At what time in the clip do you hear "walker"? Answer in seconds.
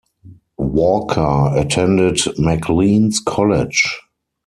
0.57-1.51